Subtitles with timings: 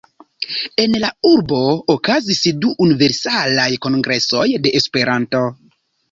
[0.83, 1.59] En la urbo
[1.95, 5.43] okazis du Universalaj Kongresoj de Esperanto.